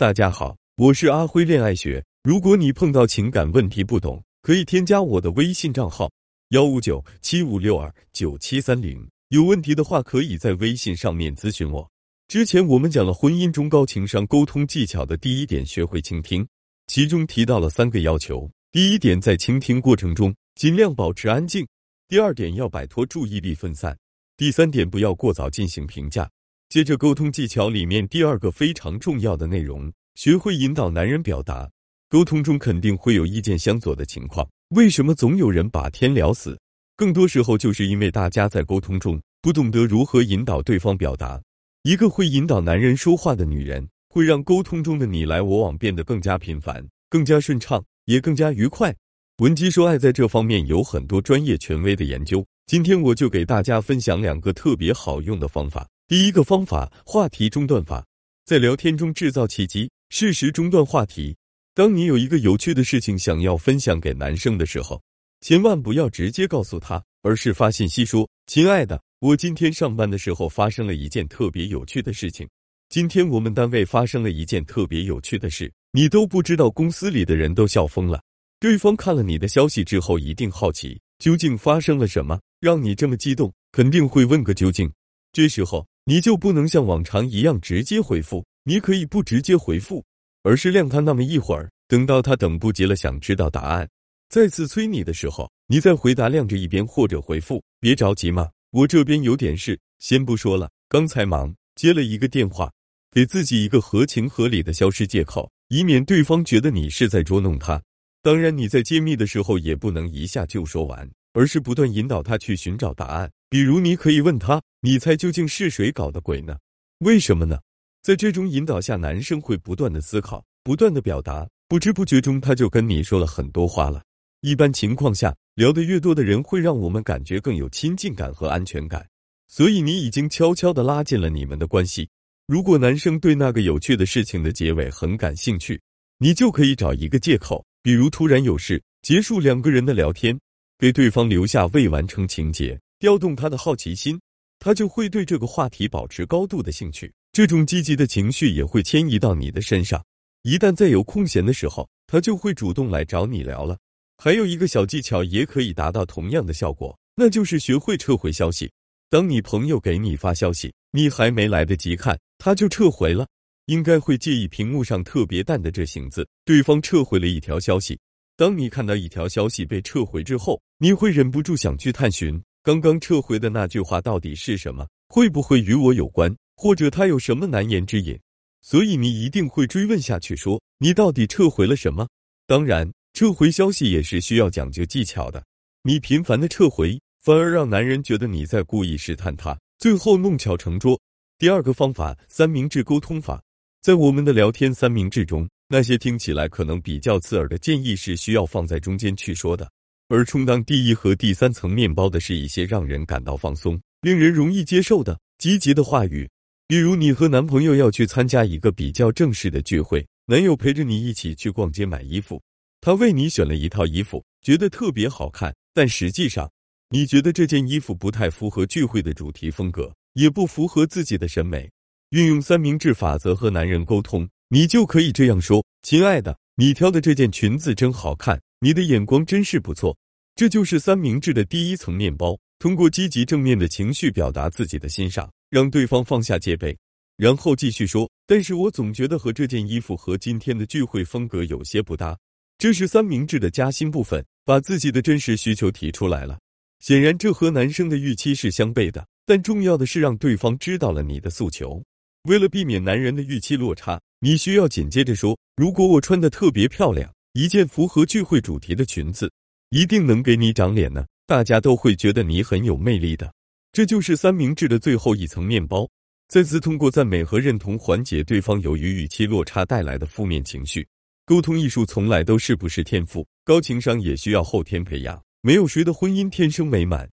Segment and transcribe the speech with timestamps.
[0.00, 2.02] 大家好，我是阿辉恋爱学。
[2.22, 6.10] 如果你碰到情感问题不懂，可以添加我的微信账号
[6.52, 9.06] 幺五九七五六二九七三零。
[9.28, 11.86] 有问题的话，可以在微信上面咨询我。
[12.28, 16.48] 之前我们讲了婚姻中高情商沟通技巧的第一点，学会倾听，
[16.86, 18.50] 其中提到了三个要求。
[18.72, 21.62] 第一点，在倾听过程中尽量保持安静；
[22.08, 23.92] 第二点，要摆脱注意力分散；
[24.38, 26.26] 第三点，不要过早进行评价。
[26.70, 31.68] 接着，沟通技巧里面第二个非常重要的内容，学会引导男人表达。
[32.08, 36.56] 沟通中肯定会有意见相左的情况，为什么总有人把天聊死？
[36.96, 41.42] 更多时候就是因为大家在沟通中不懂得如何引导对方表达。
[41.82, 48.94] 一个会引导男人说话的女人，会让沟通中的你来我往变得更加频繁、更加顺畅，也更加愉快。
[49.38, 55.84] 文姬说爱在这方面有很多专业权威的研究，今天我就给大家分享两个特别好用的方法。
[56.10, 58.04] 第一个方法，话题中断法，
[58.44, 61.36] 在聊天中制造契机，适时中断话题。
[61.72, 65.00] 当你有一个有趣的事情想要分享给男生的时候，
[65.40, 72.44] 千万不要直接告诉他，而是发信息说：“亲爱的，我今天上班的时候发生了一件特别有趣的事情。
[72.88, 78.20] 今天我们单位发生了一件特别有趣的事，你都不知道，公司里的人都笑疯了。”
[78.58, 84.92] 对方看了你的消息之后，一定好奇究竟发生了什么，让你这么激动，肯定会问个究竟。
[85.32, 85.86] 这时候。
[86.04, 90.04] 你就不能像往常一样直接回复，你可以不直接回复，
[90.42, 93.88] 而是晾他那么一会儿，等到他等不及了，想知道答案，
[94.28, 102.72] 再次催你的时候，你再回答晾着一边或者回复，别着急嘛，我这边有点事，先不说了，刚才忙接了一个电话，
[103.12, 107.82] 给自己一个合情合理的消失借口，以免对方觉得你是在捉弄他。
[108.22, 111.08] 当然，你在揭秘的时候也不能一下就说完。
[111.32, 113.30] 而是不断引导他去寻找答案。
[113.50, 116.56] 比如，你可以问他：“你猜究竟是谁搞的鬼呢？
[116.98, 117.58] 为什么呢？”
[118.00, 124.04] 在这种引导下，男生会不断的思考，不断的表达，不知不觉中他就跟你说了很多话了。
[124.42, 129.04] 一般情况下，聊得越多的人，会让我们感觉更有亲近感和安全感。
[129.48, 132.08] 所以，你已经悄悄的拉近了你们的关系。
[132.46, 135.80] 如果男生对那个有趣的事情的结尾很感兴趣，
[136.18, 140.38] 你就可以找一个借口，比如突然有事，结束两个人的聊天。
[140.78, 144.20] 给对方留下未完成情节，调动他的好奇心，
[144.58, 147.10] 他就会对这个话题保持高度的兴趣。
[147.32, 150.04] 这种积极的情绪也会迁移到你的身上。
[150.42, 153.78] 一旦再有空闲的时候，他就会主动来找你聊了。
[154.18, 158.70] 还有一个小技巧也可以达到同样的效果，那就是学会撤回消息。
[159.08, 163.26] 当你朋友给你发消息，你还没来得及看，他就撤回了，
[163.64, 166.28] 应该会介意屏幕上特别淡的这行字。
[166.44, 167.98] 对方撤回了一条消息。
[168.36, 178.18] 当你看到一条消息被撤回之后，你会忍不住想去探寻刚刚撤回的那句话到底是什么，会不会与我有关，或者他有什么难言之隐？
[178.60, 182.06] 所以你一定会追问下去，说你到底撤回了什么？
[182.46, 185.42] 当然，撤回消息也是需要讲究技巧的。
[185.82, 191.00] 你频繁的撤回，反而让男人觉得你在故意试探他，最后弄巧成拙。
[191.38, 193.42] 第二个方法，三明治沟通法，
[193.80, 195.48] 在我们的聊天三明治中。
[195.66, 199.70] 那些听起来可能比较刺耳的建议是需要放在中间去说的，
[200.10, 206.28] 而充当第一和第三层面包的是一些让人感到放松、令人容易接受的积极的话语。
[206.66, 212.42] 比如，你和男朋友要去参加一个比较正式的聚会，男友陪着你一起去逛街买衣服，
[212.80, 216.50] 他为你选了一套衣服，觉得特别好看，但实际上
[216.88, 221.70] 你觉得这件衣服不太符合聚会的主题风格，也不符合自己的审美。
[222.10, 224.28] 运用三明治法则和男人沟通。
[224.52, 229.96] 你就可以这样说：“亲爱的，你挑的这件裙子真好看，你的眼光真是不错。”
[230.36, 232.38] 这就是三明治的第一层面包。
[232.58, 236.76] 通过积极正面的情绪表达自己的欣赏，让对方放下戒备，
[237.16, 242.16] 然后继续说：“但是我总觉得和这件衣服和今天的聚会风格有些不搭。”
[242.58, 246.38] 这是三明治的夹心部分，把自己的真实需求提出来了。
[246.80, 251.82] 显然，这和男生的预期是相悖的，但重要的是让对方知道了你的诉求。
[252.24, 254.00] 为了避免男人的预期落差。
[254.22, 259.30] 你需要紧接着说：“如果我穿的特别漂亮，一件符合聚会主题的裙子，
[259.68, 261.06] 一定能给你长脸呢。
[261.26, 263.32] 大家都会觉得你很有魅力的。”
[263.72, 265.88] 这就是三明治的最后一层面包。
[266.26, 270.84] 再次通过赞美和认同缓解对方由于语气落差带来的负面情绪。
[271.24, 275.22] 沟通艺术从来都是不是天赋，高情商也需要后天培养。
[275.40, 277.08] 没有谁的婚姻天生美满，